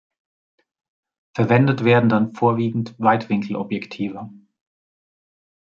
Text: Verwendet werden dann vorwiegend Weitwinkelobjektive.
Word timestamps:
Verwendet 1.35 1.83
werden 1.83 2.09
dann 2.09 2.33
vorwiegend 2.33 2.95
Weitwinkelobjektive. 2.97 4.31